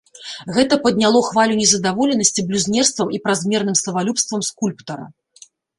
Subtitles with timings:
[0.55, 5.05] Гэта падняло хвалю незадаволенасці блюзнерствам і празмерным славалюбствам скульптара.